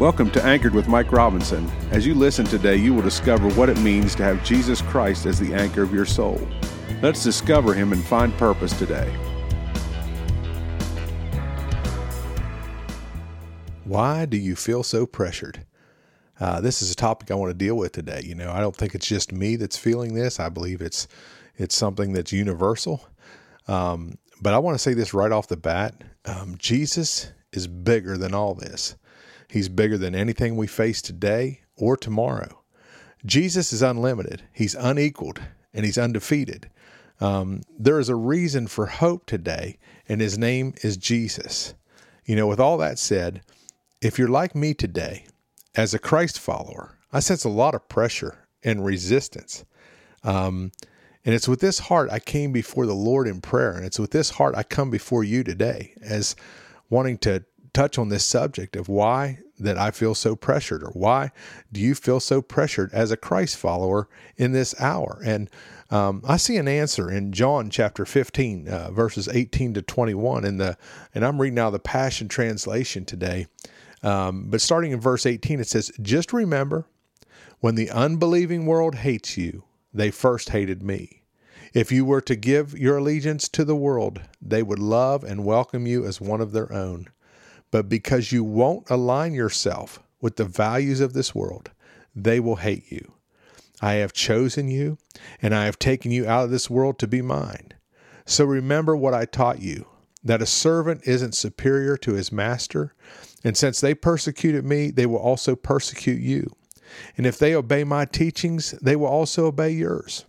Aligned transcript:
Welcome 0.00 0.32
to 0.32 0.44
Anchored 0.44 0.74
with 0.74 0.88
Mike 0.88 1.12
Robinson. 1.12 1.70
As 1.92 2.04
you 2.04 2.16
listen 2.16 2.44
today, 2.44 2.74
you 2.74 2.92
will 2.92 3.02
discover 3.02 3.48
what 3.50 3.68
it 3.68 3.78
means 3.78 4.16
to 4.16 4.24
have 4.24 4.42
Jesus 4.42 4.82
Christ 4.82 5.24
as 5.24 5.38
the 5.38 5.54
anchor 5.54 5.84
of 5.84 5.94
your 5.94 6.04
soul. 6.04 6.48
Let's 7.00 7.22
discover 7.22 7.74
Him 7.74 7.92
and 7.92 8.02
find 8.02 8.36
purpose 8.36 8.76
today. 8.76 9.08
Why 13.84 14.26
do 14.26 14.36
you 14.36 14.56
feel 14.56 14.82
so 14.82 15.06
pressured? 15.06 15.64
Uh, 16.40 16.60
this 16.60 16.82
is 16.82 16.90
a 16.90 16.96
topic 16.96 17.30
I 17.30 17.34
want 17.34 17.50
to 17.50 17.54
deal 17.54 17.76
with 17.76 17.92
today. 17.92 18.20
You 18.24 18.34
know, 18.34 18.50
I 18.50 18.58
don't 18.58 18.74
think 18.74 18.96
it's 18.96 19.06
just 19.06 19.30
me 19.30 19.54
that's 19.54 19.76
feeling 19.76 20.14
this. 20.14 20.40
I 20.40 20.48
believe 20.48 20.80
it's 20.82 21.06
it's 21.56 21.76
something 21.76 22.12
that's 22.12 22.32
universal. 22.32 23.06
Um, 23.68 24.18
but 24.42 24.54
I 24.54 24.58
want 24.58 24.74
to 24.74 24.80
say 24.80 24.94
this 24.94 25.14
right 25.14 25.30
off 25.30 25.46
the 25.46 25.56
bat: 25.56 26.02
um, 26.24 26.56
Jesus 26.58 27.30
is 27.52 27.68
bigger 27.68 28.18
than 28.18 28.34
all 28.34 28.54
this. 28.54 28.96
He's 29.48 29.68
bigger 29.68 29.98
than 29.98 30.14
anything 30.14 30.56
we 30.56 30.66
face 30.66 31.00
today 31.02 31.62
or 31.76 31.96
tomorrow. 31.96 32.62
Jesus 33.24 33.72
is 33.72 33.82
unlimited. 33.82 34.42
He's 34.52 34.74
unequaled 34.74 35.40
and 35.72 35.84
he's 35.84 35.98
undefeated. 35.98 36.70
Um, 37.20 37.62
there 37.78 37.98
is 37.98 38.08
a 38.08 38.16
reason 38.16 38.66
for 38.66 38.86
hope 38.86 39.26
today, 39.26 39.78
and 40.08 40.20
his 40.20 40.36
name 40.36 40.74
is 40.82 40.96
Jesus. 40.96 41.74
You 42.24 42.36
know, 42.36 42.46
with 42.46 42.60
all 42.60 42.76
that 42.78 42.98
said, 42.98 43.42
if 44.00 44.18
you're 44.18 44.28
like 44.28 44.54
me 44.54 44.74
today, 44.74 45.26
as 45.74 45.94
a 45.94 45.98
Christ 45.98 46.38
follower, 46.38 46.98
I 47.12 47.20
sense 47.20 47.44
a 47.44 47.48
lot 47.48 47.74
of 47.74 47.88
pressure 47.88 48.46
and 48.62 48.84
resistance. 48.84 49.64
Um, 50.22 50.72
and 51.24 51.34
it's 51.34 51.48
with 51.48 51.60
this 51.60 51.78
heart 51.78 52.10
I 52.10 52.18
came 52.18 52.52
before 52.52 52.86
the 52.86 52.94
Lord 52.94 53.26
in 53.26 53.40
prayer. 53.40 53.72
And 53.72 53.84
it's 53.84 53.98
with 53.98 54.10
this 54.10 54.30
heart 54.30 54.54
I 54.56 54.62
come 54.62 54.90
before 54.90 55.24
you 55.24 55.42
today 55.42 55.94
as 56.02 56.36
wanting 56.90 57.18
to 57.18 57.44
touch 57.74 57.98
on 57.98 58.08
this 58.08 58.24
subject 58.24 58.76
of 58.76 58.88
why 58.88 59.40
that 59.58 59.76
I 59.76 59.90
feel 59.90 60.14
so 60.14 60.34
pressured 60.34 60.82
or 60.82 60.90
why 60.90 61.30
do 61.72 61.80
you 61.80 61.94
feel 61.94 62.20
so 62.20 62.40
pressured 62.40 62.92
as 62.92 63.10
a 63.10 63.16
Christ 63.16 63.56
follower 63.56 64.08
in 64.36 64.52
this 64.52 64.74
hour? 64.80 65.20
And 65.24 65.50
um, 65.90 66.22
I 66.26 66.38
see 66.38 66.56
an 66.56 66.68
answer 66.68 67.10
in 67.10 67.32
John 67.32 67.70
chapter 67.70 68.04
15, 68.04 68.68
uh, 68.68 68.90
verses 68.90 69.28
18 69.28 69.74
to 69.74 69.82
21 69.82 70.44
in 70.44 70.56
the, 70.56 70.76
and 71.14 71.24
I'm 71.24 71.40
reading 71.40 71.56
now 71.56 71.70
the 71.70 71.78
Passion 71.78 72.28
Translation 72.28 73.04
today. 73.04 73.46
Um, 74.02 74.50
but 74.50 74.60
starting 74.60 74.92
in 74.92 75.00
verse 75.00 75.26
18, 75.26 75.60
it 75.60 75.68
says, 75.68 75.92
Just 76.00 76.32
remember 76.32 76.86
when 77.60 77.74
the 77.74 77.90
unbelieving 77.90 78.66
world 78.66 78.96
hates 78.96 79.36
you, 79.36 79.64
they 79.92 80.10
first 80.10 80.50
hated 80.50 80.82
me. 80.82 81.22
If 81.72 81.90
you 81.90 82.04
were 82.04 82.20
to 82.20 82.36
give 82.36 82.78
your 82.78 82.98
allegiance 82.98 83.48
to 83.48 83.64
the 83.64 83.74
world, 83.74 84.20
they 84.40 84.62
would 84.62 84.78
love 84.78 85.24
and 85.24 85.44
welcome 85.44 85.86
you 85.86 86.04
as 86.04 86.20
one 86.20 86.40
of 86.40 86.52
their 86.52 86.72
own. 86.72 87.08
But 87.74 87.88
because 87.88 88.30
you 88.30 88.44
won't 88.44 88.88
align 88.88 89.34
yourself 89.34 90.00
with 90.20 90.36
the 90.36 90.44
values 90.44 91.00
of 91.00 91.12
this 91.12 91.34
world, 91.34 91.72
they 92.14 92.38
will 92.38 92.54
hate 92.54 92.84
you. 92.92 93.14
I 93.82 93.94
have 93.94 94.12
chosen 94.12 94.68
you, 94.68 94.96
and 95.42 95.52
I 95.52 95.64
have 95.64 95.80
taken 95.80 96.12
you 96.12 96.24
out 96.24 96.44
of 96.44 96.52
this 96.52 96.70
world 96.70 97.00
to 97.00 97.08
be 97.08 97.20
mine. 97.20 97.72
So 98.26 98.44
remember 98.44 98.94
what 98.94 99.12
I 99.12 99.24
taught 99.24 99.60
you 99.60 99.88
that 100.22 100.40
a 100.40 100.46
servant 100.46 101.00
isn't 101.04 101.34
superior 101.34 101.96
to 101.96 102.12
his 102.12 102.30
master, 102.30 102.94
and 103.42 103.56
since 103.56 103.80
they 103.80 103.92
persecuted 103.92 104.64
me, 104.64 104.92
they 104.92 105.06
will 105.06 105.18
also 105.18 105.56
persecute 105.56 106.20
you. 106.20 106.54
And 107.16 107.26
if 107.26 107.40
they 107.40 107.56
obey 107.56 107.82
my 107.82 108.04
teachings, 108.04 108.70
they 108.82 108.94
will 108.94 109.08
also 109.08 109.46
obey 109.46 109.70
yours. 109.70 110.26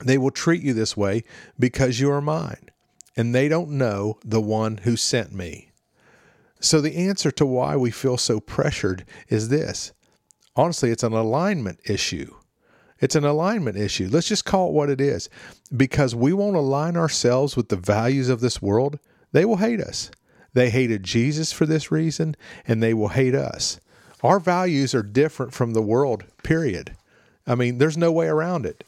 They 0.00 0.18
will 0.18 0.30
treat 0.30 0.60
you 0.60 0.74
this 0.74 0.98
way 0.98 1.24
because 1.58 1.98
you 1.98 2.10
are 2.10 2.20
mine, 2.20 2.68
and 3.16 3.34
they 3.34 3.48
don't 3.48 3.70
know 3.70 4.18
the 4.22 4.42
one 4.42 4.80
who 4.84 4.96
sent 4.98 5.32
me. 5.32 5.70
So, 6.62 6.80
the 6.80 6.96
answer 6.96 7.32
to 7.32 7.44
why 7.44 7.76
we 7.76 7.90
feel 7.90 8.16
so 8.16 8.38
pressured 8.38 9.04
is 9.28 9.48
this 9.48 9.92
honestly, 10.54 10.90
it's 10.90 11.02
an 11.02 11.12
alignment 11.12 11.80
issue. 11.84 12.34
It's 13.00 13.16
an 13.16 13.24
alignment 13.24 13.76
issue. 13.76 14.08
Let's 14.10 14.28
just 14.28 14.44
call 14.44 14.68
it 14.68 14.74
what 14.74 14.88
it 14.88 15.00
is. 15.00 15.28
Because 15.76 16.14
we 16.14 16.32
won't 16.32 16.54
align 16.54 16.96
ourselves 16.96 17.56
with 17.56 17.68
the 17.68 17.76
values 17.76 18.28
of 18.28 18.40
this 18.40 18.62
world, 18.62 19.00
they 19.32 19.44
will 19.44 19.56
hate 19.56 19.80
us. 19.80 20.10
They 20.54 20.70
hated 20.70 21.02
Jesus 21.02 21.50
for 21.50 21.66
this 21.66 21.90
reason, 21.90 22.36
and 22.66 22.80
they 22.80 22.94
will 22.94 23.08
hate 23.08 23.34
us. 23.34 23.80
Our 24.22 24.38
values 24.38 24.94
are 24.94 25.02
different 25.02 25.52
from 25.52 25.72
the 25.72 25.82
world, 25.82 26.24
period. 26.44 26.94
I 27.44 27.56
mean, 27.56 27.78
there's 27.78 27.96
no 27.96 28.12
way 28.12 28.28
around 28.28 28.66
it. 28.66 28.84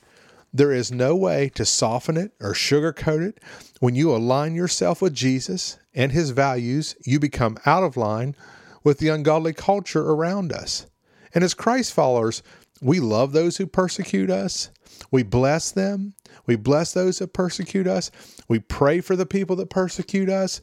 There 0.56 0.70
is 0.70 0.92
no 0.92 1.16
way 1.16 1.48
to 1.56 1.64
soften 1.64 2.16
it 2.16 2.30
or 2.40 2.52
sugarcoat 2.52 3.26
it. 3.26 3.40
When 3.80 3.96
you 3.96 4.14
align 4.14 4.54
yourself 4.54 5.02
with 5.02 5.12
Jesus 5.12 5.78
and 5.92 6.12
his 6.12 6.30
values, 6.30 6.94
you 7.04 7.18
become 7.18 7.58
out 7.66 7.82
of 7.82 7.96
line 7.96 8.36
with 8.84 8.98
the 8.98 9.08
ungodly 9.08 9.52
culture 9.52 10.08
around 10.08 10.52
us. 10.52 10.86
And 11.34 11.42
as 11.42 11.54
Christ 11.54 11.92
followers, 11.92 12.44
we 12.80 13.00
love 13.00 13.32
those 13.32 13.56
who 13.56 13.66
persecute 13.66 14.30
us. 14.30 14.70
We 15.10 15.24
bless 15.24 15.72
them. 15.72 16.14
We 16.46 16.54
bless 16.54 16.92
those 16.92 17.18
that 17.18 17.32
persecute 17.32 17.88
us. 17.88 18.12
We 18.48 18.60
pray 18.60 19.00
for 19.00 19.16
the 19.16 19.26
people 19.26 19.56
that 19.56 19.70
persecute 19.70 20.28
us. 20.28 20.60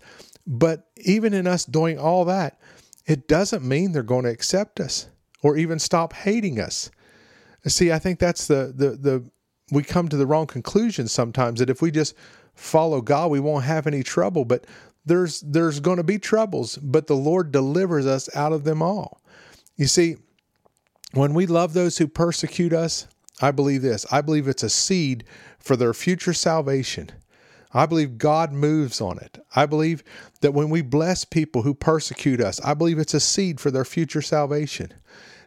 But 0.47 0.88
even 0.97 1.34
in 1.34 1.47
us 1.47 1.66
doing 1.66 2.00
all 2.00 2.24
that, 2.25 2.62
it 3.06 3.28
doesn't 3.28 3.68
mean 3.68 3.91
they're 3.91 4.03
going 4.03 4.24
to 4.24 4.31
accept 4.31 4.80
us 4.80 5.09
or 5.44 5.57
even 5.57 5.80
stop 5.80 6.13
hating 6.13 6.62
us. 6.62 6.91
See, 7.68 7.91
I 7.91 8.00
think 8.00 8.19
that's 8.19 8.47
the 8.47 8.74
the 8.75 8.91
the 8.91 9.25
we 9.72 9.84
come 9.84 10.09
to 10.09 10.18
the 10.18 10.28
wrong 10.28 10.48
conclusion 10.48 11.08
sometimes 11.08 11.59
that 11.59 11.70
if 11.70 11.82
we 11.82 11.92
just 11.92 12.16
follow 12.54 13.02
God, 13.02 13.32
we 13.32 13.40
won't 13.40 13.66
have 13.66 13.88
any 13.88 14.04
trouble. 14.04 14.46
But 14.46 14.66
there's 15.06 15.42
there's 15.42 15.80
going 15.80 15.98
to 15.98 16.04
be 16.04 16.20
troubles, 16.20 16.78
but 16.78 17.08
the 17.08 17.16
Lord 17.16 17.52
delivers 17.52 18.06
us 18.06 18.34
out 18.36 18.54
of 18.54 18.64
them 18.64 18.81
all. 18.81 19.22
You 19.76 19.88
see, 19.88 20.18
when 21.14 21.34
we 21.34 21.48
love 21.48 21.74
those 21.74 21.98
who 21.98 22.08
persecute 22.08 22.74
us, 22.74 23.08
I 23.42 23.52
believe 23.52 23.81
this. 23.81 24.06
I 24.12 24.22
believe 24.22 24.48
it's 24.48 24.64
a 24.64 24.70
seed 24.70 25.24
for 25.60 25.76
their 25.76 25.94
future 25.94 26.34
salvation. 26.34 27.12
I 27.74 27.86
believe 27.86 28.18
God 28.18 28.52
moves 28.52 29.00
on 29.00 29.18
it. 29.18 29.40
I 29.56 29.66
believe 29.66 30.04
that 30.42 30.54
when 30.54 30.70
we 30.70 30.81
bless 30.81 31.24
people 31.24 31.62
who 31.62 31.74
persecute 31.74 32.42
us, 32.42 32.60
I 32.62 32.74
believe 32.74 33.00
it's 33.00 33.14
a 33.14 33.20
seed 33.20 33.60
for 33.60 33.72
their 33.72 33.86
future 33.86 34.22
salvation. 34.22 34.94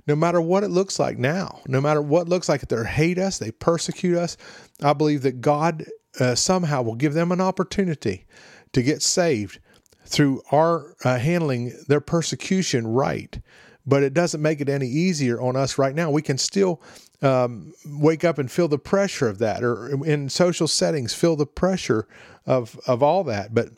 No 0.07 0.15
matter 0.15 0.41
what 0.41 0.65
it 0.65 0.69
looks 0.69 0.99
like 0.99 1.19
now, 1.19 1.61
no 1.67 1.81
matter 1.81 2.03
what 2.03 2.29
looks 2.29 2.49
like 2.49 2.67
they 2.69 2.85
hate 2.85 3.19
us, 3.19 3.39
they 3.39 3.51
persecute 3.51 4.17
us, 4.17 4.37
I 4.83 4.93
believe 4.93 5.23
that 5.23 5.41
God 5.41 5.87
uh, 6.21 6.35
somehow 6.35 6.83
will 6.83 6.95
give 6.95 7.15
them 7.15 7.33
an 7.33 7.41
opportunity 7.41 8.27
to 8.73 8.83
get 8.83 9.03
saved 9.03 9.61
through 10.05 10.43
our 10.53 10.95
uh, 11.05 11.19
handling 11.19 11.73
their 11.89 12.01
persecution 12.01 12.87
right. 12.87 13.41
But 13.87 14.03
it 14.03 14.15
doesn't 14.15 14.43
make 14.43 14.61
it 14.61 14.69
any 14.69 14.87
easier 14.87 15.41
on 15.41 15.57
us 15.57 15.79
right 15.79 15.95
now. 15.95 16.11
We 16.11 16.23
can 16.23 16.39
still 16.39 16.83
um, 17.23 17.73
wake 17.87 18.25
up 18.25 18.39
and 18.39 18.51
feel 18.51 18.69
the 18.69 18.79
pressure 18.79 19.29
of 19.29 19.39
that, 19.39 19.63
or 19.63 20.05
in 20.05 20.29
social 20.29 20.69
settings, 20.69 21.15
feel 21.15 21.37
the 21.37 21.47
pressure 21.47 22.07
of 22.47 22.79
of 22.87 23.03
all 23.03 23.25
that. 23.25 23.55
But 23.55 23.71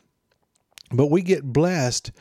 but 0.93 1.07
we 1.07 1.23
get 1.23 1.53
blessed 1.53 2.13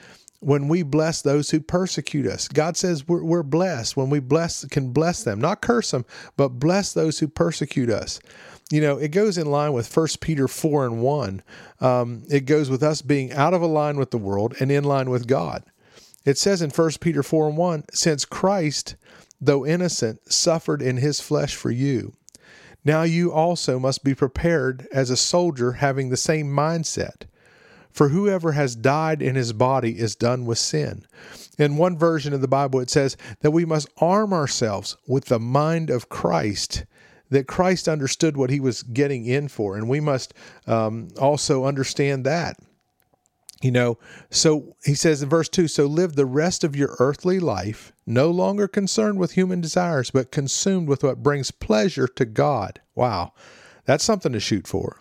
when 0.45 0.67
we 0.67 0.83
bless 0.83 1.23
those 1.23 1.49
who 1.49 1.59
persecute 1.59 2.27
us. 2.27 2.47
God 2.47 2.77
says 2.77 3.07
we're, 3.07 3.23
we're 3.23 3.41
blessed 3.41 3.97
when 3.97 4.11
we 4.11 4.19
bless 4.19 4.63
can 4.65 4.91
bless 4.91 5.23
them, 5.23 5.41
not 5.41 5.61
curse 5.61 5.89
them, 5.89 6.05
but 6.37 6.59
bless 6.59 6.93
those 6.93 7.17
who 7.17 7.27
persecute 7.27 7.89
us. 7.89 8.19
You 8.69 8.79
know, 8.79 8.97
it 8.97 9.09
goes 9.09 9.39
in 9.39 9.49
line 9.49 9.73
with 9.73 9.95
1 9.95 10.07
Peter 10.21 10.47
4 10.47 10.85
and 10.85 11.01
1. 11.01 11.43
Um, 11.81 12.23
it 12.29 12.41
goes 12.41 12.69
with 12.69 12.83
us 12.83 13.01
being 13.01 13.33
out 13.33 13.55
of 13.55 13.63
line 13.63 13.97
with 13.97 14.11
the 14.11 14.19
world 14.19 14.53
and 14.59 14.71
in 14.71 14.83
line 14.83 15.09
with 15.09 15.27
God. 15.27 15.63
It 16.25 16.37
says 16.37 16.61
in 16.61 16.69
1 16.69 16.91
Peter 17.01 17.23
4 17.23 17.49
and 17.49 17.57
1 17.57 17.85
Since 17.93 18.25
Christ, 18.25 18.95
though 19.41 19.65
innocent, 19.65 20.31
suffered 20.31 20.81
in 20.81 20.97
his 20.97 21.19
flesh 21.19 21.55
for 21.55 21.71
you, 21.71 22.13
now 22.83 23.01
you 23.01 23.33
also 23.33 23.79
must 23.79 24.03
be 24.03 24.13
prepared 24.13 24.87
as 24.91 25.09
a 25.09 25.17
soldier 25.17 25.73
having 25.73 26.09
the 26.09 26.17
same 26.17 26.47
mindset. 26.47 27.23
For 27.95 28.09
whoever 28.09 28.51
has 28.51 28.75
died 28.75 29.21
in 29.21 29.35
his 29.35 29.53
body 29.53 29.97
is 29.97 30.17
done 30.17 30.45
with 30.45 30.57
sin. 30.57 31.05
In 31.57 31.77
one 31.77 31.97
version 31.97 32.33
of 32.33 32.41
the 32.41 32.47
Bible, 32.47 32.81
it 32.81 32.89
says 32.89 33.15
that 33.39 33.51
we 33.51 33.63
must 33.63 33.87
arm 34.01 34.33
ourselves 34.33 34.97
with 35.07 35.25
the 35.25 35.39
mind 35.39 35.89
of 35.89 36.09
Christ, 36.09 36.83
that 37.29 37.47
Christ 37.47 37.87
understood 37.87 38.35
what 38.35 38.49
he 38.49 38.59
was 38.59 38.83
getting 38.83 39.25
in 39.25 39.47
for. 39.47 39.77
And 39.77 39.87
we 39.87 40.01
must 40.01 40.33
um, 40.67 41.07
also 41.17 41.63
understand 41.63 42.25
that. 42.25 42.59
You 43.61 43.71
know, 43.71 43.97
so 44.29 44.75
he 44.83 44.93
says 44.93 45.23
in 45.23 45.29
verse 45.29 45.47
2 45.47 45.69
so 45.69 45.85
live 45.85 46.17
the 46.17 46.25
rest 46.25 46.65
of 46.65 46.75
your 46.75 46.97
earthly 46.99 47.39
life, 47.39 47.93
no 48.05 48.29
longer 48.29 48.67
concerned 48.67 49.19
with 49.19 49.31
human 49.31 49.61
desires, 49.61 50.11
but 50.11 50.33
consumed 50.33 50.89
with 50.89 51.01
what 51.01 51.23
brings 51.23 51.49
pleasure 51.49 52.09
to 52.09 52.25
God. 52.25 52.81
Wow, 52.93 53.31
that's 53.85 54.03
something 54.03 54.33
to 54.33 54.41
shoot 54.41 54.67
for. 54.67 54.99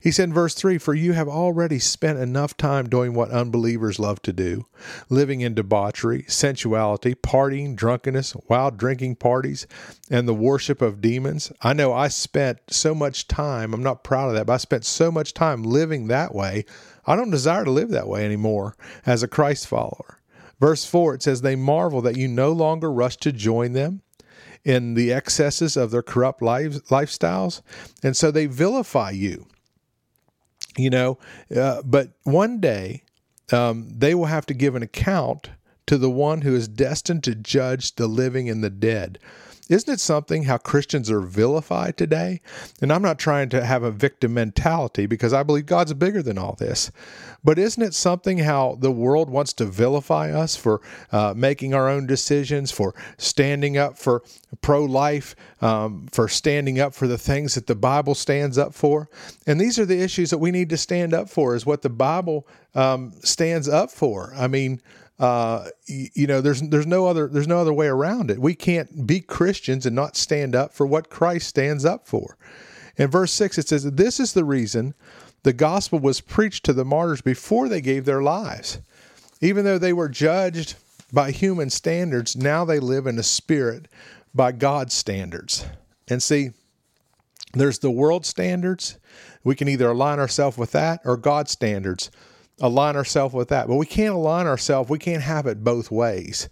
He 0.00 0.10
said 0.10 0.28
in 0.28 0.34
verse 0.34 0.54
3 0.54 0.78
For 0.78 0.94
you 0.94 1.12
have 1.12 1.28
already 1.28 1.78
spent 1.78 2.18
enough 2.18 2.56
time 2.56 2.88
doing 2.88 3.14
what 3.14 3.30
unbelievers 3.30 3.98
love 3.98 4.22
to 4.22 4.32
do, 4.32 4.66
living 5.08 5.40
in 5.40 5.54
debauchery, 5.54 6.24
sensuality, 6.28 7.14
partying, 7.14 7.76
drunkenness, 7.76 8.34
wild 8.48 8.76
drinking 8.76 9.16
parties, 9.16 9.66
and 10.10 10.26
the 10.26 10.34
worship 10.34 10.82
of 10.82 11.00
demons. 11.00 11.52
I 11.60 11.72
know 11.72 11.92
I 11.92 12.08
spent 12.08 12.58
so 12.68 12.94
much 12.94 13.28
time, 13.28 13.74
I'm 13.74 13.82
not 13.82 14.04
proud 14.04 14.28
of 14.28 14.34
that, 14.34 14.46
but 14.46 14.54
I 14.54 14.58
spent 14.58 14.84
so 14.84 15.10
much 15.10 15.34
time 15.34 15.62
living 15.62 16.08
that 16.08 16.34
way. 16.34 16.64
I 17.06 17.16
don't 17.16 17.30
desire 17.30 17.64
to 17.64 17.70
live 17.70 17.90
that 17.90 18.08
way 18.08 18.24
anymore 18.24 18.76
as 19.04 19.22
a 19.22 19.28
Christ 19.28 19.66
follower. 19.66 20.18
Verse 20.60 20.84
4, 20.84 21.14
it 21.14 21.22
says, 21.24 21.40
They 21.40 21.56
marvel 21.56 22.00
that 22.02 22.16
you 22.16 22.28
no 22.28 22.52
longer 22.52 22.92
rush 22.92 23.16
to 23.16 23.32
join 23.32 23.72
them 23.72 24.02
in 24.64 24.94
the 24.94 25.12
excesses 25.12 25.76
of 25.76 25.90
their 25.90 26.02
corrupt 26.02 26.40
lives, 26.40 26.80
lifestyles. 26.82 27.62
And 28.02 28.16
so 28.16 28.30
they 28.30 28.46
vilify 28.46 29.10
you. 29.10 29.46
You 30.76 30.90
know, 30.90 31.18
uh, 31.54 31.82
but 31.84 32.10
one 32.22 32.60
day 32.60 33.02
um, 33.52 33.88
they 33.90 34.14
will 34.14 34.26
have 34.26 34.46
to 34.46 34.54
give 34.54 34.74
an 34.74 34.82
account 34.82 35.50
to 35.86 35.98
the 35.98 36.10
one 36.10 36.42
who 36.42 36.54
is 36.54 36.68
destined 36.68 37.24
to 37.24 37.34
judge 37.34 37.96
the 37.96 38.06
living 38.06 38.48
and 38.48 38.62
the 38.62 38.70
dead. 38.70 39.18
Isn't 39.68 39.92
it 39.92 40.00
something 40.00 40.42
how 40.42 40.58
Christians 40.58 41.10
are 41.10 41.20
vilified 41.20 41.96
today? 41.96 42.40
And 42.80 42.92
I'm 42.92 43.02
not 43.02 43.18
trying 43.18 43.48
to 43.50 43.64
have 43.64 43.84
a 43.84 43.92
victim 43.92 44.34
mentality 44.34 45.06
because 45.06 45.32
I 45.32 45.44
believe 45.44 45.66
God's 45.66 45.94
bigger 45.94 46.22
than 46.22 46.36
all 46.36 46.54
this. 46.54 46.90
But 47.44 47.58
isn't 47.58 47.82
it 47.82 47.94
something 47.94 48.38
how 48.38 48.76
the 48.80 48.90
world 48.90 49.30
wants 49.30 49.52
to 49.54 49.64
vilify 49.64 50.32
us 50.32 50.56
for 50.56 50.80
uh, 51.10 51.34
making 51.36 51.74
our 51.74 51.88
own 51.88 52.06
decisions, 52.06 52.70
for 52.70 52.94
standing 53.18 53.78
up 53.78 53.98
for 53.98 54.22
pro 54.60 54.84
life, 54.84 55.36
um, 55.60 56.08
for 56.12 56.28
standing 56.28 56.80
up 56.80 56.94
for 56.94 57.06
the 57.06 57.18
things 57.18 57.54
that 57.54 57.66
the 57.66 57.74
Bible 57.74 58.14
stands 58.14 58.58
up 58.58 58.74
for? 58.74 59.08
And 59.46 59.60
these 59.60 59.78
are 59.78 59.86
the 59.86 60.00
issues 60.02 60.30
that 60.30 60.38
we 60.38 60.50
need 60.50 60.70
to 60.70 60.76
stand 60.76 61.14
up 61.14 61.28
for, 61.28 61.54
is 61.54 61.64
what 61.64 61.82
the 61.82 61.90
Bible 61.90 62.46
um, 62.74 63.12
stands 63.22 63.68
up 63.68 63.90
for. 63.90 64.32
I 64.36 64.48
mean, 64.48 64.80
uh, 65.18 65.68
you 65.86 66.26
know, 66.26 66.40
there's 66.40 66.62
there's 66.62 66.86
no 66.86 67.06
other 67.06 67.28
there's 67.28 67.48
no 67.48 67.58
other 67.58 67.72
way 67.72 67.86
around 67.86 68.30
it. 68.30 68.38
We 68.38 68.54
can't 68.54 69.06
be 69.06 69.20
Christians 69.20 69.86
and 69.86 69.94
not 69.94 70.16
stand 70.16 70.54
up 70.54 70.74
for 70.74 70.86
what 70.86 71.10
Christ 71.10 71.48
stands 71.48 71.84
up 71.84 72.06
for. 72.08 72.36
In 72.96 73.10
verse 73.10 73.32
six, 73.32 73.58
it 73.58 73.68
says, 73.68 73.84
"This 73.84 74.18
is 74.18 74.32
the 74.32 74.44
reason 74.44 74.94
the 75.42 75.52
gospel 75.52 75.98
was 75.98 76.20
preached 76.20 76.64
to 76.64 76.72
the 76.72 76.84
martyrs 76.84 77.20
before 77.20 77.68
they 77.68 77.80
gave 77.80 78.04
their 78.04 78.22
lives, 78.22 78.78
even 79.40 79.64
though 79.64 79.78
they 79.78 79.92
were 79.92 80.08
judged 80.08 80.76
by 81.12 81.30
human 81.30 81.68
standards. 81.68 82.36
Now 82.36 82.64
they 82.64 82.78
live 82.78 83.06
in 83.06 83.18
a 83.18 83.22
spirit 83.22 83.86
by 84.34 84.52
God's 84.52 84.94
standards. 84.94 85.66
And 86.08 86.22
see, 86.22 86.50
there's 87.52 87.80
the 87.80 87.90
world 87.90 88.24
standards. 88.24 88.98
We 89.44 89.54
can 89.54 89.68
either 89.68 89.90
align 89.90 90.18
ourselves 90.18 90.56
with 90.56 90.72
that 90.72 91.00
or 91.04 91.16
God's 91.16 91.50
standards 91.50 92.10
align 92.60 92.96
ourselves 92.96 93.34
with 93.34 93.48
that. 93.48 93.68
But 93.68 93.76
we 93.76 93.86
can't 93.86 94.14
align 94.14 94.46
ourselves, 94.46 94.90
we 94.90 94.98
can't 94.98 95.22
have 95.22 95.46
it 95.46 95.64
both 95.64 95.90
ways. 95.90 96.48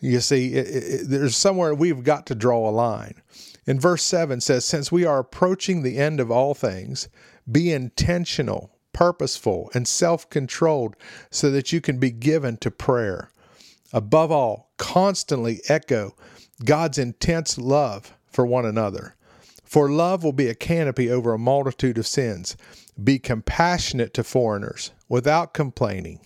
You 0.00 0.20
see, 0.20 0.54
it, 0.54 0.66
it, 0.68 1.08
there's 1.08 1.36
somewhere 1.36 1.74
we've 1.74 2.02
got 2.02 2.26
to 2.26 2.34
draw 2.34 2.68
a 2.68 2.70
line. 2.70 3.20
In 3.66 3.78
verse 3.78 4.02
7 4.02 4.40
says, 4.40 4.64
Since 4.64 4.90
we 4.90 5.04
are 5.04 5.18
approaching 5.18 5.82
the 5.82 5.98
end 5.98 6.20
of 6.20 6.30
all 6.30 6.54
things, 6.54 7.08
be 7.50 7.70
intentional, 7.70 8.70
purposeful, 8.92 9.70
and 9.74 9.86
self 9.86 10.28
controlled 10.30 10.96
so 11.30 11.50
that 11.50 11.72
you 11.72 11.80
can 11.80 11.98
be 11.98 12.10
given 12.10 12.56
to 12.58 12.70
prayer. 12.70 13.30
Above 13.92 14.30
all, 14.30 14.70
constantly 14.78 15.60
echo 15.68 16.14
God's 16.64 16.98
intense 16.98 17.58
love 17.58 18.14
for 18.30 18.46
one 18.46 18.64
another. 18.64 19.16
For 19.70 19.88
love 19.88 20.24
will 20.24 20.32
be 20.32 20.48
a 20.48 20.54
canopy 20.56 21.08
over 21.08 21.32
a 21.32 21.38
multitude 21.38 21.96
of 21.96 22.04
sins. 22.04 22.56
Be 23.00 23.20
compassionate 23.20 24.12
to 24.14 24.24
foreigners 24.24 24.90
without 25.08 25.54
complaining. 25.54 26.18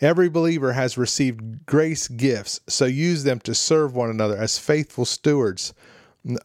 Every 0.00 0.28
believer 0.28 0.72
has 0.72 0.98
received 0.98 1.66
grace 1.66 2.08
gifts, 2.08 2.58
so 2.66 2.86
use 2.86 3.22
them 3.22 3.38
to 3.42 3.54
serve 3.54 3.94
one 3.94 4.10
another 4.10 4.36
as 4.36 4.58
faithful 4.58 5.04
stewards 5.04 5.72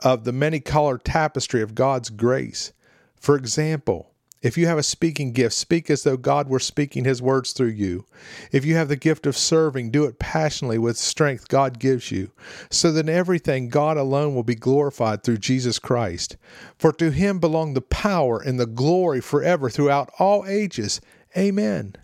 of 0.04 0.24
the 0.24 0.32
many 0.32 0.60
colored 0.60 1.04
tapestry 1.04 1.64
of 1.64 1.74
God's 1.74 2.12
grace. 2.12 2.74
For 3.16 3.36
example, 3.36 4.09
if 4.42 4.58
you 4.58 4.68
have 4.68 4.78
a 4.78 4.84
speaking 4.84 5.34
gift, 5.34 5.54
speak 5.54 5.90
as 5.90 6.04
though 6.04 6.16
God 6.16 6.48
were 6.48 6.60
speaking 6.60 7.04
his 7.04 7.22
words 7.22 7.52
through 7.52 7.70
you. 7.70 8.06
If 8.54 8.64
you 8.64 8.76
have 8.76 8.88
the 8.88 8.96
gift 8.96 9.26
of 9.26 9.36
serving, 9.36 9.92
do 9.92 10.06
it 10.06 10.18
passionately 10.18 10.78
with 10.78 10.98
strength 10.98 11.50
God 11.50 11.78
gives 11.78 12.10
you, 12.10 12.32
so 12.70 12.92
that 12.94 13.10
in 13.10 13.10
everything 13.10 13.68
God 13.68 13.98
alone 13.98 14.34
will 14.34 14.44
be 14.44 14.56
glorified 14.56 15.24
through 15.24 15.40
Jesus 15.40 15.78
Christ. 15.78 16.38
For 16.78 16.94
to 16.94 17.12
him 17.12 17.40
belong 17.40 17.74
the 17.74 17.82
power 17.82 18.40
and 18.40 18.58
the 18.58 18.66
glory 18.66 19.20
forever 19.20 19.70
throughout 19.70 20.10
all 20.20 20.46
ages. 20.46 21.02
Amen. 21.38 21.96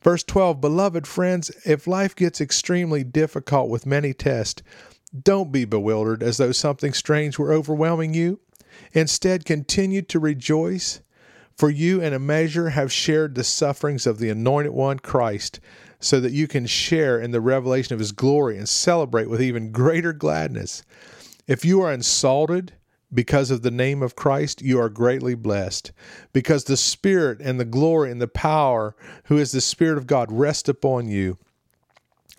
Verse 0.00 0.22
12 0.22 0.60
Beloved 0.60 1.08
friends, 1.08 1.50
if 1.64 1.88
life 1.88 2.14
gets 2.14 2.40
extremely 2.40 3.02
difficult 3.02 3.68
with 3.68 3.84
many 3.84 4.14
tests, 4.14 4.62
don't 5.24 5.50
be 5.50 5.64
bewildered 5.64 6.22
as 6.22 6.36
though 6.36 6.52
something 6.52 6.92
strange 6.92 7.36
were 7.36 7.52
overwhelming 7.52 8.14
you. 8.14 8.38
Instead, 8.92 9.44
continue 9.44 10.02
to 10.02 10.20
rejoice 10.20 11.00
for 11.58 11.68
you, 11.68 12.00
in 12.00 12.12
a 12.12 12.20
measure, 12.20 12.70
have 12.70 12.92
shared 12.92 13.34
the 13.34 13.42
sufferings 13.42 14.06
of 14.06 14.18
the 14.18 14.30
Anointed 14.30 14.70
One, 14.70 15.00
Christ, 15.00 15.58
so 15.98 16.20
that 16.20 16.30
you 16.30 16.46
can 16.46 16.66
share 16.66 17.18
in 17.18 17.32
the 17.32 17.40
revelation 17.40 17.94
of 17.94 17.98
His 17.98 18.12
glory 18.12 18.56
and 18.56 18.68
celebrate 18.68 19.28
with 19.28 19.42
even 19.42 19.72
greater 19.72 20.12
gladness. 20.12 20.84
If 21.48 21.64
you 21.64 21.80
are 21.80 21.92
insulted 21.92 22.74
because 23.12 23.50
of 23.50 23.62
the 23.62 23.72
name 23.72 24.04
of 24.04 24.14
Christ, 24.14 24.62
you 24.62 24.80
are 24.80 24.88
greatly 24.88 25.34
blessed, 25.34 25.90
because 26.32 26.62
the 26.62 26.76
Spirit 26.76 27.40
and 27.40 27.58
the 27.58 27.64
glory 27.64 28.12
and 28.12 28.20
the 28.20 28.28
power, 28.28 28.94
who 29.24 29.36
is 29.36 29.50
the 29.50 29.60
Spirit 29.60 29.98
of 29.98 30.06
God, 30.06 30.30
rest 30.30 30.68
upon 30.68 31.08
you. 31.08 31.38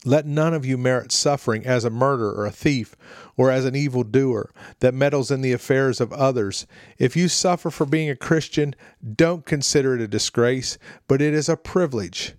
Let 0.06 0.26
none 0.26 0.54
of 0.54 0.66
you 0.66 0.78
merit 0.78 1.12
suffering 1.12 1.66
as 1.66 1.84
a 1.84 1.90
murderer 1.90 2.34
or 2.34 2.46
a 2.46 2.52
thief 2.52 2.96
or 3.36 3.52
as 3.52 3.66
an 3.66 3.76
evildoer 3.76 4.52
that 4.80 4.94
meddles 4.94 5.30
in 5.30 5.42
the 5.42 5.52
affairs 5.52 6.00
of 6.00 6.14
others. 6.14 6.66
If 6.98 7.18
you 7.18 7.28
suffer 7.28 7.70
for 7.70 7.86
being 7.86 8.10
a 8.10 8.16
Christian, 8.16 8.76
don't 9.16 9.46
consider 9.46 9.96
it 9.96 10.02
a 10.02 10.08
disgrace, 10.08 10.78
but 11.08 11.22
it 11.22 11.34
is 11.34 11.50
a 11.50 11.58
privilege. 11.58 12.34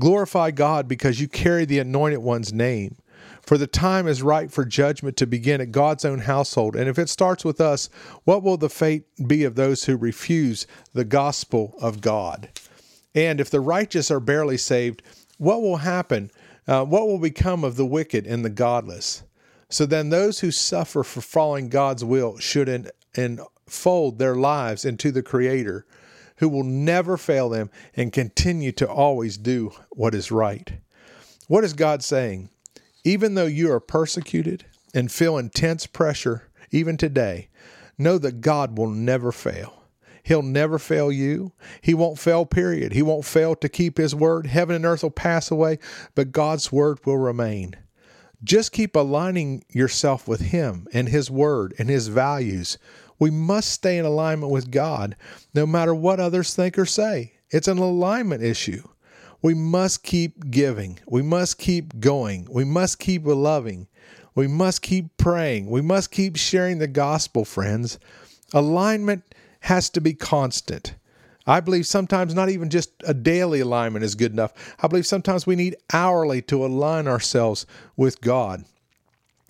Glorify 0.00 0.50
God 0.50 0.88
because 0.88 1.20
you 1.20 1.28
carry 1.28 1.64
the 1.64 1.78
Anointed 1.78 2.20
One's 2.20 2.52
name. 2.52 2.96
For 3.42 3.58
the 3.58 3.66
time 3.66 4.08
is 4.08 4.22
right 4.22 4.50
for 4.50 4.64
judgment 4.64 5.18
to 5.18 5.26
begin 5.26 5.60
at 5.60 5.70
God's 5.72 6.04
own 6.04 6.20
household. 6.20 6.74
And 6.74 6.88
if 6.88 6.98
it 6.98 7.10
starts 7.10 7.44
with 7.44 7.60
us, 7.60 7.90
what 8.24 8.42
will 8.42 8.56
the 8.56 8.70
fate 8.70 9.04
be 9.26 9.44
of 9.44 9.54
those 9.54 9.84
who 9.84 9.96
refuse 9.96 10.66
the 10.94 11.04
gospel 11.04 11.74
of 11.80 12.00
God? 12.00 12.48
And 13.14 13.40
if 13.40 13.50
the 13.50 13.60
righteous 13.60 14.10
are 14.10 14.20
barely 14.20 14.56
saved, 14.56 15.02
what 15.36 15.60
will 15.60 15.78
happen? 15.78 16.30
Uh, 16.66 16.84
what 16.84 17.06
will 17.06 17.18
become 17.18 17.64
of 17.64 17.76
the 17.76 17.86
wicked 17.86 18.26
and 18.26 18.44
the 18.44 18.50
godless? 18.50 19.22
So 19.68 19.86
then, 19.86 20.10
those 20.10 20.40
who 20.40 20.50
suffer 20.50 21.02
for 21.02 21.20
following 21.20 21.68
God's 21.68 22.04
will 22.04 22.38
should 22.38 22.68
en- 22.68 22.90
enfold 23.16 24.18
their 24.18 24.34
lives 24.34 24.84
into 24.84 25.10
the 25.10 25.22
Creator, 25.22 25.86
who 26.36 26.48
will 26.48 26.64
never 26.64 27.16
fail 27.16 27.48
them 27.48 27.70
and 27.96 28.12
continue 28.12 28.72
to 28.72 28.88
always 28.88 29.36
do 29.36 29.72
what 29.90 30.14
is 30.14 30.30
right. 30.30 30.74
What 31.48 31.64
is 31.64 31.72
God 31.72 32.02
saying? 32.02 32.50
Even 33.04 33.34
though 33.34 33.46
you 33.46 33.70
are 33.70 33.80
persecuted 33.80 34.64
and 34.94 35.12
feel 35.12 35.36
intense 35.36 35.86
pressure, 35.86 36.48
even 36.70 36.96
today, 36.96 37.48
know 37.98 38.18
that 38.18 38.40
God 38.40 38.78
will 38.78 38.90
never 38.90 39.30
fail. 39.30 39.83
He'll 40.24 40.42
never 40.42 40.78
fail 40.78 41.12
you. 41.12 41.52
He 41.82 41.92
won't 41.92 42.18
fail, 42.18 42.46
period. 42.46 42.92
He 42.92 43.02
won't 43.02 43.26
fail 43.26 43.54
to 43.56 43.68
keep 43.68 43.98
His 43.98 44.14
word. 44.14 44.46
Heaven 44.46 44.74
and 44.74 44.86
earth 44.86 45.02
will 45.02 45.10
pass 45.10 45.50
away, 45.50 45.78
but 46.14 46.32
God's 46.32 46.72
word 46.72 46.98
will 47.04 47.18
remain. 47.18 47.76
Just 48.42 48.72
keep 48.72 48.96
aligning 48.96 49.64
yourself 49.68 50.26
with 50.26 50.40
Him 50.40 50.88
and 50.92 51.08
His 51.08 51.30
word 51.30 51.74
and 51.78 51.90
His 51.90 52.08
values. 52.08 52.78
We 53.18 53.30
must 53.30 53.70
stay 53.70 53.98
in 53.98 54.06
alignment 54.06 54.50
with 54.50 54.70
God 54.70 55.14
no 55.54 55.66
matter 55.66 55.94
what 55.94 56.20
others 56.20 56.54
think 56.54 56.78
or 56.78 56.86
say. 56.86 57.34
It's 57.50 57.68
an 57.68 57.78
alignment 57.78 58.42
issue. 58.42 58.82
We 59.42 59.52
must 59.52 60.02
keep 60.02 60.50
giving. 60.50 61.00
We 61.06 61.20
must 61.20 61.58
keep 61.58 62.00
going. 62.00 62.48
We 62.50 62.64
must 62.64 62.98
keep 62.98 63.26
loving. 63.26 63.88
We 64.34 64.46
must 64.46 64.80
keep 64.80 65.16
praying. 65.18 65.70
We 65.70 65.82
must 65.82 66.10
keep 66.10 66.36
sharing 66.36 66.78
the 66.78 66.88
gospel, 66.88 67.44
friends. 67.44 67.98
Alignment 68.54 69.22
has 69.64 69.88
to 69.90 70.00
be 70.00 70.12
constant. 70.12 70.94
I 71.46 71.60
believe 71.60 71.86
sometimes 71.86 72.34
not 72.34 72.50
even 72.50 72.68
just 72.68 72.90
a 73.06 73.14
daily 73.14 73.60
alignment 73.60 74.04
is 74.04 74.14
good 74.14 74.32
enough. 74.32 74.52
I 74.82 74.88
believe 74.88 75.06
sometimes 75.06 75.46
we 75.46 75.56
need 75.56 75.76
hourly 75.92 76.42
to 76.42 76.64
align 76.64 77.08
ourselves 77.08 77.66
with 77.96 78.20
God. 78.20 78.64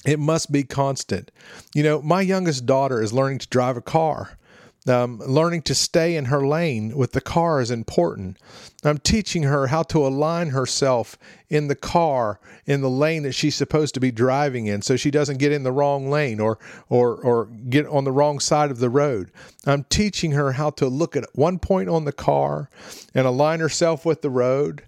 It 0.07 0.21
must 0.21 0.53
be 0.53 0.63
constant. 0.63 1.33
You 1.75 1.83
know, 1.83 2.01
my 2.03 2.21
youngest 2.21 2.65
daughter 2.65 3.03
is 3.03 3.13
learning 3.13 3.39
to 3.41 3.49
drive 3.49 3.77
a 3.77 3.81
car. 3.81 4.39
Um, 4.87 5.19
learning 5.21 5.63
to 5.63 5.75
stay 5.75 6.15
in 6.15 6.27
her 6.27 6.47
lane 6.47 6.95
with 6.95 7.13
the 7.13 7.23
car 7.23 7.63
is 7.63 7.71
important. 7.71 8.37
I'm 8.85 8.99
teaching 8.99 9.45
her 9.45 9.69
how 9.69 9.83
to 9.85 10.07
align 10.07 10.51
herself 10.51 11.17
in 11.49 11.69
the 11.69 11.75
car 11.75 12.39
in 12.67 12.83
the 12.83 12.91
lane 12.91 13.23
that 13.23 13.33
she's 13.33 13.55
supposed 13.55 13.95
to 13.95 14.01
be 14.01 14.11
driving 14.11 14.67
in 14.67 14.83
so 14.83 14.97
she 14.97 15.11
doesn't 15.11 15.39
get 15.39 15.53
in 15.53 15.63
the 15.63 15.73
wrong 15.73 16.11
lane 16.11 16.39
or 16.39 16.59
or 16.91 17.15
or 17.15 17.47
get 17.47 17.87
on 17.87 18.05
the 18.05 18.13
wrong 18.13 18.39
side 18.41 18.71
of 18.71 18.79
the 18.79 18.91
road. 18.91 19.31
I'm 19.65 19.85
teaching 19.85 20.33
her 20.33 20.53
how 20.53 20.69
to 20.71 20.87
look 20.87 21.17
at 21.17 21.25
one 21.33 21.59
point 21.59 21.89
on 21.89 22.05
the 22.05 22.13
car 22.13 22.69
and 23.15 23.27
align 23.27 23.61
herself 23.61 24.05
with 24.05 24.21
the 24.21 24.29
road 24.29 24.83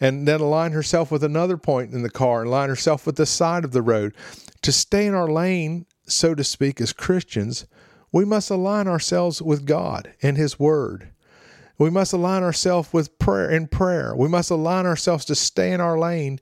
and 0.00 0.26
then 0.26 0.40
align 0.40 0.72
herself 0.72 1.10
with 1.10 1.22
another 1.22 1.58
point 1.58 1.92
in 1.92 2.02
the 2.02 2.10
car 2.10 2.40
and 2.40 2.48
align 2.48 2.70
herself 2.70 3.04
with 3.06 3.16
the 3.16 3.26
side 3.26 3.64
of 3.64 3.72
the 3.72 3.82
road 3.82 4.14
to 4.62 4.72
stay 4.72 5.06
in 5.06 5.14
our 5.14 5.28
lane 5.28 5.84
so 6.06 6.34
to 6.34 6.42
speak 6.42 6.80
as 6.80 6.92
Christians 6.92 7.66
we 8.12 8.24
must 8.24 8.50
align 8.50 8.86
ourselves 8.86 9.40
with 9.40 9.66
God 9.66 10.12
and 10.22 10.36
His 10.36 10.58
Word. 10.58 11.08
We 11.78 11.90
must 11.90 12.12
align 12.12 12.42
ourselves 12.42 12.92
with 12.92 13.18
prayer 13.18 13.50
in 13.50 13.66
prayer. 13.66 14.14
We 14.14 14.28
must 14.28 14.50
align 14.50 14.86
ourselves 14.86 15.24
to 15.24 15.34
stay 15.34 15.72
in 15.72 15.80
our 15.80 15.98
lane 15.98 16.38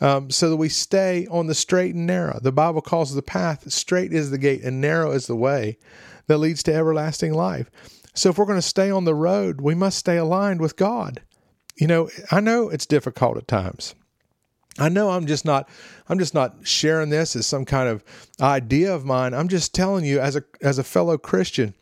um, 0.00 0.30
so 0.30 0.50
that 0.50 0.56
we 0.56 0.68
stay 0.68 1.26
on 1.30 1.46
the 1.46 1.54
straight 1.54 1.94
and 1.94 2.06
narrow. 2.06 2.40
The 2.42 2.52
Bible 2.52 2.82
calls 2.82 3.14
the 3.14 3.22
path 3.22 3.70
straight 3.72 4.12
is 4.12 4.30
the 4.30 4.38
gate 4.38 4.62
and 4.64 4.80
narrow 4.80 5.12
is 5.12 5.28
the 5.28 5.36
way 5.36 5.78
that 6.26 6.38
leads 6.38 6.62
to 6.64 6.74
everlasting 6.74 7.32
life. 7.32 7.70
So 8.14 8.28
if 8.28 8.36
we're 8.36 8.46
going 8.46 8.58
to 8.58 8.62
stay 8.62 8.90
on 8.90 9.04
the 9.04 9.14
road, 9.14 9.60
we 9.60 9.74
must 9.74 9.98
stay 9.98 10.16
aligned 10.16 10.60
with 10.60 10.76
God. 10.76 11.22
You 11.76 11.86
know, 11.86 12.10
I 12.30 12.40
know 12.40 12.68
it's 12.68 12.84
difficult 12.84 13.36
at 13.38 13.48
times. 13.48 13.94
I 14.78 14.88
know 14.88 15.10
I'm 15.10 15.26
just 15.26 15.44
not 15.44 15.68
I'm 16.08 16.18
just 16.18 16.34
not 16.34 16.56
sharing 16.62 17.10
this 17.10 17.36
as 17.36 17.46
some 17.46 17.64
kind 17.64 17.88
of 17.88 18.02
idea 18.40 18.94
of 18.94 19.04
mine. 19.04 19.34
I'm 19.34 19.48
just 19.48 19.74
telling 19.74 20.04
you 20.04 20.20
as 20.20 20.36
a 20.36 20.44
as 20.60 20.78
a 20.78 20.84
fellow 20.84 21.18
Christian, 21.18 21.74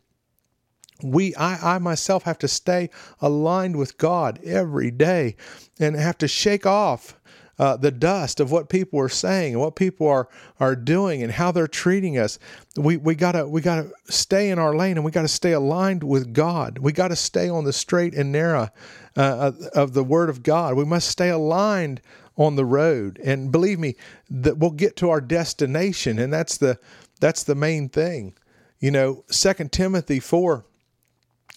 we 1.03 1.33
I, 1.35 1.75
I 1.75 1.79
myself 1.79 2.23
have 2.23 2.37
to 2.39 2.47
stay 2.47 2.89
aligned 3.21 3.77
with 3.77 3.97
God 3.97 4.39
every 4.43 4.91
day 4.91 5.35
and 5.79 5.95
have 5.95 6.17
to 6.19 6.27
shake 6.27 6.65
off 6.65 7.17
uh, 7.61 7.77
the 7.77 7.91
dust 7.91 8.39
of 8.39 8.51
what 8.51 8.69
people 8.69 8.99
are 8.99 9.07
saying 9.07 9.53
and 9.53 9.61
what 9.61 9.75
people 9.75 10.07
are 10.07 10.27
are 10.59 10.75
doing 10.75 11.21
and 11.21 11.31
how 11.31 11.51
they're 11.51 11.67
treating 11.67 12.17
us. 12.17 12.39
We 12.75 12.97
we 12.97 13.13
gotta 13.13 13.47
we 13.47 13.61
gotta 13.61 13.91
stay 14.09 14.49
in 14.49 14.57
our 14.57 14.75
lane 14.75 14.97
and 14.97 15.05
we 15.05 15.11
gotta 15.11 15.27
stay 15.27 15.51
aligned 15.51 16.03
with 16.03 16.33
God. 16.33 16.79
We 16.79 16.91
gotta 16.91 17.15
stay 17.15 17.49
on 17.49 17.63
the 17.63 17.71
straight 17.71 18.15
and 18.15 18.31
narrow 18.31 18.69
uh, 19.15 19.51
of 19.75 19.93
the 19.93 20.03
Word 20.03 20.31
of 20.31 20.41
God. 20.41 20.73
We 20.73 20.85
must 20.85 21.07
stay 21.07 21.29
aligned 21.29 22.01
on 22.35 22.55
the 22.55 22.65
road, 22.65 23.19
and 23.23 23.51
believe 23.51 23.77
me, 23.77 23.95
that 24.31 24.57
we'll 24.57 24.71
get 24.71 24.95
to 24.95 25.11
our 25.11 25.21
destination, 25.21 26.17
and 26.17 26.33
that's 26.33 26.57
the 26.57 26.79
that's 27.19 27.43
the 27.43 27.53
main 27.53 27.89
thing. 27.89 28.33
You 28.79 28.89
know, 28.89 29.23
Second 29.29 29.71
Timothy 29.71 30.19
four. 30.19 30.65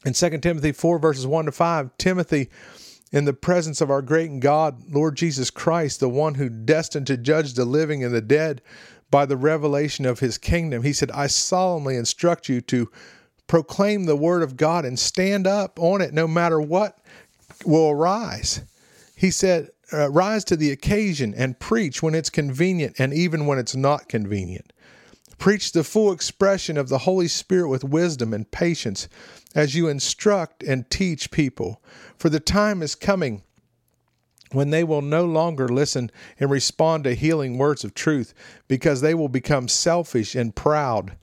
In 0.04 0.12
2 0.12 0.36
Timothy 0.40 0.72
4, 0.72 0.98
verses 0.98 1.26
1 1.26 1.46
to 1.46 1.52
5, 1.52 1.96
Timothy 1.96 2.50
in 3.14 3.26
the 3.26 3.32
presence 3.32 3.80
of 3.80 3.92
our 3.92 4.02
great 4.02 4.40
God, 4.40 4.92
Lord 4.92 5.14
Jesus 5.14 5.48
Christ, 5.48 6.00
the 6.00 6.08
one 6.08 6.34
who 6.34 6.48
destined 6.48 7.06
to 7.06 7.16
judge 7.16 7.54
the 7.54 7.64
living 7.64 8.02
and 8.02 8.12
the 8.12 8.20
dead 8.20 8.60
by 9.08 9.24
the 9.24 9.36
revelation 9.36 10.04
of 10.04 10.18
his 10.18 10.36
kingdom. 10.36 10.82
He 10.82 10.92
said, 10.92 11.12
I 11.12 11.28
solemnly 11.28 11.94
instruct 11.94 12.48
you 12.48 12.60
to 12.62 12.90
proclaim 13.46 14.06
the 14.06 14.16
word 14.16 14.42
of 14.42 14.56
God 14.56 14.84
and 14.84 14.98
stand 14.98 15.46
up 15.46 15.78
on 15.78 16.00
it 16.00 16.12
no 16.12 16.26
matter 16.26 16.60
what 16.60 16.98
will 17.64 17.88
arise. 17.88 18.62
He 19.14 19.30
said, 19.30 19.68
uh, 19.92 20.10
Rise 20.10 20.42
to 20.46 20.56
the 20.56 20.72
occasion 20.72 21.34
and 21.36 21.60
preach 21.60 22.02
when 22.02 22.16
it's 22.16 22.30
convenient 22.30 22.96
and 22.98 23.14
even 23.14 23.46
when 23.46 23.60
it's 23.60 23.76
not 23.76 24.08
convenient. 24.08 24.72
Preach 25.38 25.70
the 25.70 25.84
full 25.84 26.10
expression 26.10 26.76
of 26.76 26.88
the 26.88 26.98
Holy 26.98 27.28
Spirit 27.28 27.68
with 27.68 27.84
wisdom 27.84 28.34
and 28.34 28.50
patience 28.50 29.08
as 29.54 29.74
you 29.74 29.88
instruct 29.88 30.62
and 30.62 30.90
teach 30.90 31.30
people. 31.30 31.82
For 32.18 32.28
the 32.28 32.40
time 32.40 32.82
is 32.82 32.94
coming 32.94 33.42
when 34.52 34.70
they 34.70 34.84
will 34.84 35.02
no 35.02 35.24
longer 35.24 35.68
listen 35.68 36.10
and 36.38 36.50
respond 36.50 37.04
to 37.04 37.14
healing 37.14 37.58
words 37.58 37.84
of 37.84 37.94
truth 37.94 38.34
because 38.68 39.00
they 39.00 39.14
will 39.14 39.28
become 39.28 39.68
selfish 39.68 40.34
and 40.34 40.54
proud. 40.54 41.16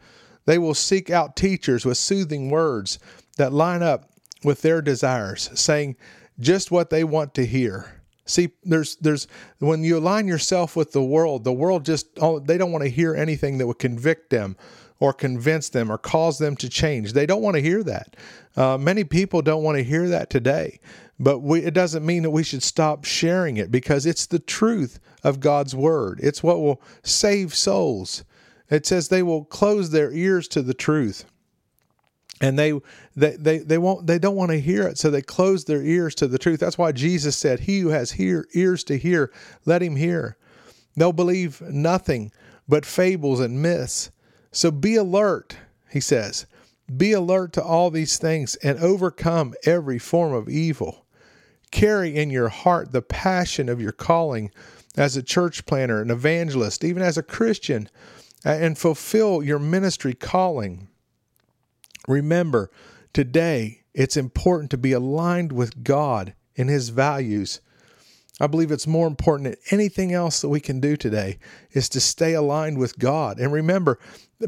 They 0.46 0.58
will 0.58 0.74
seek 0.74 1.10
out 1.10 1.36
teachers 1.36 1.86
with 1.86 1.98
soothing 1.98 2.50
words 2.50 3.00
that 3.38 3.54
line 3.54 3.84
up 3.84 4.10
with 4.44 4.62
their 4.62 4.82
desires, 4.82 5.50
saying 5.54 5.96
just 6.40 6.72
what 6.72 6.90
they 6.90 7.04
want 7.04 7.34
to 7.36 7.46
hear. 7.46 8.02
See, 8.26 8.52
there's 8.64 8.96
there's 8.98 9.28
when 9.60 9.84
you 9.84 9.98
align 9.98 10.28
yourself 10.28 10.76
with 10.76 10.92
the 10.92 11.04
world, 11.04 11.44
the 11.44 11.54
world 11.54 11.86
just 11.86 12.08
oh, 12.20 12.40
they 12.40 12.58
don't 12.58 12.72
want 12.72 12.84
to 12.84 12.90
hear 12.90 13.16
anything 13.16 13.58
that 13.58 13.68
would 13.68 13.80
convict 13.80 14.30
them 14.30 14.56
or 15.02 15.12
convince 15.12 15.68
them 15.68 15.92
or 15.92 15.98
cause 15.98 16.38
them 16.38 16.56
to 16.56 16.70
change. 16.70 17.12
They 17.12 17.26
don't 17.26 17.42
want 17.42 17.56
to 17.56 17.62
hear 17.62 17.84
that. 17.84 18.16
Uh, 18.56 18.78
many 18.78 19.04
people 19.04 19.42
don't 19.42 19.64
want 19.64 19.78
to 19.78 19.84
hear 19.84 20.08
that 20.08 20.30
today, 20.30 20.80
but 21.20 21.40
we, 21.40 21.62
it 21.64 21.74
doesn't 21.74 22.06
mean 22.06 22.22
that 22.22 22.30
we 22.30 22.44
should 22.44 22.62
stop 22.62 23.04
sharing 23.04 23.58
it 23.58 23.72
because 23.72 24.06
it's 24.06 24.28
the 24.28 24.40
truth 24.40 25.00
of 25.24 25.40
God's 25.40 25.76
word. 25.76 26.20
It's 26.22 26.44
what 26.44 26.60
will 26.60 26.84
save 27.04 27.56
souls. 27.56 28.24
It 28.70 28.86
says 28.86 29.08
they 29.08 29.24
will 29.24 29.44
close 29.44 29.90
their 29.90 30.12
ears 30.12 30.48
to 30.50 30.62
the 30.62 30.76
truth. 30.76 31.26
And 32.40 32.58
they, 32.58 32.74
they 33.16 33.36
they 33.38 33.60
they 33.60 33.78
won't 33.78 34.08
they 34.08 34.18
don't 34.18 34.36
want 34.36 34.50
to 34.50 34.60
hear 34.60 34.88
it, 34.88 34.98
so 34.98 35.12
they 35.12 35.22
close 35.22 35.66
their 35.66 35.84
ears 35.84 36.16
to 36.16 36.28
the 36.28 36.40
truth. 36.40 36.60
That's 36.60 36.78
why 36.78 36.92
Jesus 36.92 37.38
said, 37.38 37.60
"He 37.60 37.82
who 37.82 37.90
has 37.90 38.14
hear, 38.14 38.48
ears 38.54 38.84
to 38.86 38.98
hear, 38.98 39.32
let 39.66 39.84
him 39.84 39.96
hear." 39.96 40.38
They'll 40.96 41.14
believe 41.14 41.62
nothing 41.62 42.32
but 42.68 42.84
fables 42.84 43.40
and 43.40 43.62
myths 43.62 44.10
so 44.52 44.72
be 44.72 44.96
alert, 44.96 45.58
he 45.90 46.00
says. 46.00 46.46
Be 46.96 47.14
alert 47.14 47.54
to 47.54 47.64
all 47.64 47.90
these 47.90 48.18
things 48.18 48.56
and 48.56 48.78
overcome 48.80 49.54
every 49.66 49.98
form 49.98 50.34
of 50.34 50.50
evil. 50.50 51.06
Carry 51.72 52.16
in 52.16 52.30
your 52.30 52.50
heart 52.50 52.92
the 52.92 53.02
passion 53.02 53.70
of 53.70 53.80
your 53.80 53.94
calling 53.94 54.52
as 54.98 55.16
a 55.16 55.24
church 55.24 55.66
planter, 55.66 56.02
an 56.02 56.12
evangelist, 56.12 56.84
even 56.84 57.02
as 57.02 57.18
a 57.18 57.24
Christian, 57.24 57.90
and 58.44 58.78
fulfill 58.78 59.42
your 59.42 59.60
ministry 59.60 60.14
calling. 60.14 60.90
Remember, 62.08 62.70
today 63.14 63.84
it's 63.94 64.18
important 64.18 64.70
to 64.72 64.78
be 64.78 64.92
aligned 64.92 65.52
with 65.52 65.84
God 65.84 66.34
and 66.58 66.70
His 66.70 66.90
values. 66.90 67.62
I 68.42 68.48
believe 68.48 68.72
it's 68.72 68.88
more 68.88 69.06
important 69.08 69.50
than 69.50 69.80
anything 69.80 70.14
else 70.14 70.42
that 70.42 70.50
we 70.50 70.60
can 70.60 70.80
do 70.80 70.98
today 70.98 71.38
is 71.74 71.88
to 71.90 72.00
stay 72.00 72.34
aligned 72.34 72.80
with 72.80 72.98
God. 72.98 73.40
And 73.40 73.54
remember, 73.54 74.00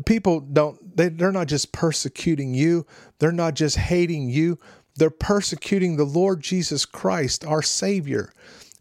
people 0.07 0.39
don't 0.39 0.97
they, 0.97 1.09
they're 1.09 1.31
not 1.31 1.47
just 1.47 1.71
persecuting 1.71 2.55
you. 2.55 2.87
They're 3.19 3.31
not 3.31 3.53
just 3.53 3.77
hating 3.77 4.29
you. 4.29 4.57
They're 4.95 5.09
persecuting 5.09 5.95
the 5.95 6.05
lord 6.05 6.41
jesus 6.41 6.85
christ 6.85 7.45
our 7.45 7.61
savior. 7.61 8.33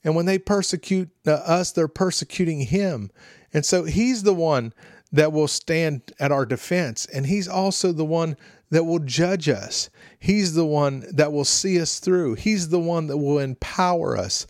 And 0.04 0.16
when 0.16 0.26
they 0.26 0.38
persecute 0.38 1.10
uh, 1.26 1.32
us 1.32 1.72
they're 1.72 1.88
persecuting 1.88 2.60
him. 2.60 3.10
And 3.52 3.64
so 3.64 3.84
he's 3.84 4.22
the 4.22 4.34
one 4.34 4.72
that 5.12 5.32
will 5.32 5.48
stand 5.48 6.12
at 6.18 6.32
our 6.32 6.46
defense. 6.46 7.04
And 7.06 7.26
he's 7.26 7.48
also 7.48 7.92
the 7.92 8.04
one 8.04 8.36
that 8.70 8.84
will 8.84 8.98
judge 8.98 9.48
us. 9.50 9.90
He's 10.18 10.54
the 10.54 10.64
one 10.64 11.04
that 11.12 11.32
will 11.32 11.44
see 11.44 11.78
us 11.78 11.98
through. 11.98 12.34
He's 12.36 12.70
the 12.70 12.80
one 12.80 13.08
that 13.08 13.18
will 13.18 13.38
empower 13.38 14.16
us 14.16 14.46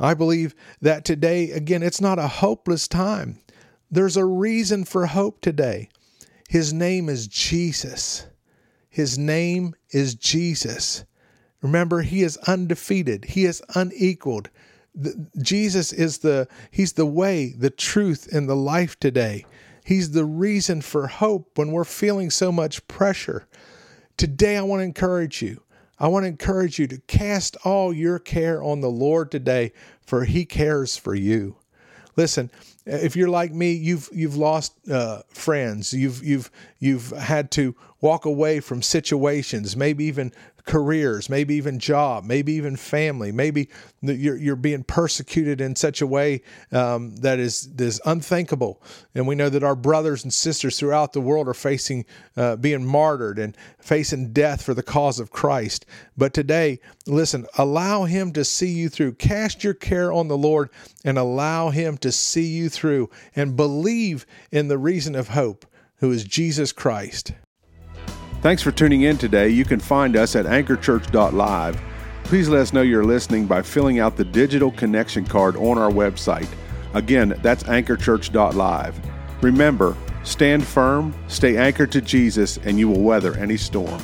i 0.00 0.14
believe 0.14 0.54
that 0.80 1.04
today 1.04 1.50
again 1.52 1.82
it's 1.82 2.00
not 2.00 2.18
a 2.18 2.26
hopeless 2.26 2.88
time 2.88 3.38
there's 3.90 4.16
a 4.16 4.24
reason 4.24 4.84
for 4.84 5.06
hope 5.06 5.40
today 5.40 5.88
his 6.50 6.72
name 6.72 7.08
is 7.08 7.28
Jesus. 7.28 8.26
His 8.88 9.16
name 9.16 9.76
is 9.90 10.16
Jesus. 10.16 11.04
Remember, 11.62 12.02
he 12.02 12.24
is 12.24 12.36
undefeated. 12.38 13.24
He 13.26 13.44
is 13.44 13.62
unequaled. 13.76 14.50
The, 14.92 15.28
Jesus 15.40 15.92
is 15.92 16.18
the 16.18 16.48
he's 16.72 16.94
the 16.94 17.06
way, 17.06 17.54
the 17.56 17.70
truth 17.70 18.28
and 18.32 18.48
the 18.48 18.56
life 18.56 18.98
today. 18.98 19.46
He's 19.84 20.10
the 20.10 20.24
reason 20.24 20.80
for 20.80 21.06
hope 21.06 21.56
when 21.56 21.70
we're 21.70 21.84
feeling 21.84 22.30
so 22.30 22.50
much 22.50 22.84
pressure. 22.88 23.46
Today 24.16 24.56
I 24.56 24.62
want 24.62 24.80
to 24.80 24.84
encourage 24.84 25.42
you. 25.42 25.62
I 26.00 26.08
want 26.08 26.24
to 26.24 26.28
encourage 26.28 26.78
you 26.78 26.86
to 26.88 26.98
cast 27.06 27.56
all 27.64 27.92
your 27.92 28.18
care 28.18 28.62
on 28.62 28.80
the 28.80 28.90
Lord 28.90 29.30
today 29.30 29.72
for 30.00 30.24
he 30.24 30.44
cares 30.44 30.96
for 30.96 31.14
you. 31.14 31.56
Listen, 32.16 32.50
if 32.84 33.14
you're 33.14 33.28
like 33.28 33.52
me, 33.52 33.72
you've 33.72 34.08
you've 34.12 34.36
lost 34.36 34.74
uh, 34.90 35.22
friends. 35.28 35.92
You've 35.92 36.24
you've 36.24 36.50
you've 36.80 37.10
had 37.10 37.50
to 37.52 37.76
walk 38.00 38.24
away 38.24 38.60
from 38.60 38.82
situations, 38.82 39.76
maybe 39.76 40.04
even 40.04 40.32
careers, 40.64 41.28
maybe 41.28 41.54
even 41.54 41.78
job, 41.78 42.24
maybe 42.24 42.52
even 42.52 42.76
family. 42.76 43.32
Maybe 43.32 43.68
you're 44.02 44.36
you're 44.36 44.56
being 44.56 44.84
persecuted 44.84 45.60
in 45.60 45.76
such 45.76 46.00
a 46.00 46.06
way 46.06 46.42
um, 46.72 47.16
that 47.16 47.38
is 47.38 47.68
is 47.78 48.00
unthinkable. 48.04 48.82
And 49.14 49.26
we 49.26 49.34
know 49.34 49.48
that 49.48 49.62
our 49.62 49.76
brothers 49.76 50.24
and 50.24 50.32
sisters 50.32 50.78
throughout 50.78 51.12
the 51.12 51.20
world 51.20 51.48
are 51.48 51.54
facing 51.54 52.04
uh, 52.36 52.56
being 52.56 52.84
martyred 52.84 53.38
and 53.38 53.56
facing 53.78 54.32
death 54.32 54.62
for 54.62 54.74
the 54.74 54.82
cause 54.82 55.20
of 55.20 55.30
Christ. 55.30 55.86
But 56.16 56.34
today, 56.34 56.80
listen, 57.06 57.46
allow 57.58 58.04
Him 58.04 58.32
to 58.32 58.44
see 58.44 58.70
you 58.70 58.88
through. 58.88 59.14
Cast 59.14 59.64
your 59.64 59.74
care 59.74 60.12
on 60.12 60.28
the 60.28 60.38
Lord 60.38 60.70
and 61.04 61.18
allow 61.18 61.70
Him 61.70 61.96
to 61.98 62.12
see 62.12 62.46
you 62.46 62.68
through, 62.68 63.10
and 63.34 63.56
believe 63.56 64.26
in 64.50 64.68
the 64.68 64.78
reason 64.78 65.14
of 65.14 65.28
hope, 65.28 65.66
who 65.96 66.10
is 66.10 66.24
Jesus 66.24 66.72
Christ. 66.72 67.32
Thanks 68.42 68.62
for 68.62 68.70
tuning 68.70 69.02
in 69.02 69.18
today. 69.18 69.50
You 69.50 69.66
can 69.66 69.80
find 69.80 70.16
us 70.16 70.34
at 70.34 70.46
anchorchurch.live. 70.46 71.80
Please 72.24 72.48
let 72.48 72.62
us 72.62 72.72
know 72.72 72.80
you're 72.80 73.04
listening 73.04 73.44
by 73.44 73.60
filling 73.60 73.98
out 73.98 74.16
the 74.16 74.24
digital 74.24 74.70
connection 74.70 75.26
card 75.26 75.56
on 75.56 75.76
our 75.76 75.90
website. 75.90 76.48
Again, 76.94 77.38
that's 77.42 77.64
anchorchurch.live. 77.64 78.98
Remember, 79.42 79.94
stand 80.22 80.66
firm, 80.66 81.14
stay 81.28 81.58
anchored 81.58 81.92
to 81.92 82.00
Jesus, 82.00 82.56
and 82.58 82.78
you 82.78 82.88
will 82.88 83.02
weather 83.02 83.36
any 83.36 83.58
storm. 83.58 84.00